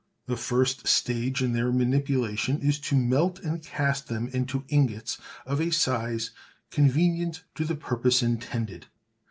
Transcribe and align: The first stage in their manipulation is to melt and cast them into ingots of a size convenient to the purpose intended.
The 0.25 0.35
first 0.35 0.87
stage 0.87 1.43
in 1.43 1.53
their 1.53 1.71
manipulation 1.71 2.59
is 2.59 2.79
to 2.79 2.95
melt 2.95 3.39
and 3.41 3.61
cast 3.61 4.07
them 4.07 4.29
into 4.29 4.63
ingots 4.67 5.19
of 5.45 5.61
a 5.61 5.69
size 5.69 6.31
convenient 6.71 7.43
to 7.53 7.65
the 7.65 7.75
purpose 7.75 8.23
intended. 8.23 8.87